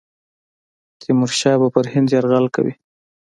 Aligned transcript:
تیمورشاه 0.99 1.57
به 1.61 1.67
پر 1.73 1.85
هند 1.93 2.07
یرغل 2.13 2.45
کوي. 2.55 2.73